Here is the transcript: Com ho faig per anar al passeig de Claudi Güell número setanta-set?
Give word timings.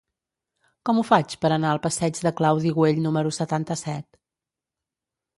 Com 0.89 0.99
ho 0.99 1.01
faig 1.09 1.33
per 1.43 1.51
anar 1.57 1.73
al 1.73 1.81
passeig 1.83 2.21
de 2.27 2.31
Claudi 2.39 2.71
Güell 2.77 3.01
número 3.03 3.33
setanta-set? 3.37 4.19